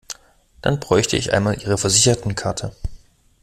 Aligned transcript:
Dann 0.63 0.79
bräuchte 0.79 1.15
ich 1.15 1.31
einmal 1.31 1.61
ihre 1.61 1.77
Versichertenkarte. 1.77 2.71